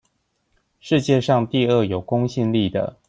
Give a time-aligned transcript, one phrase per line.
[0.79, 2.97] 世界上第二有公信力的